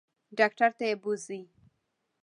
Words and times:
ډاکټر 0.37 0.69
ته 0.77 0.83
یې 0.89 0.95
بوزئ. 1.01 1.41